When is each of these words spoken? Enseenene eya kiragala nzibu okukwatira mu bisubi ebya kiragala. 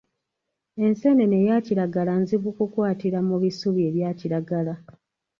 Enseenene 0.85 1.35
eya 1.43 1.57
kiragala 1.65 2.13
nzibu 2.21 2.47
okukwatira 2.53 3.19
mu 3.27 3.35
bisubi 3.43 3.81
ebya 3.89 4.09
kiragala. 4.19 4.73